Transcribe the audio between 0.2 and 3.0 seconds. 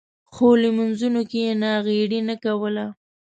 خو لمونځونو کې یې ناغېړي نه کوله.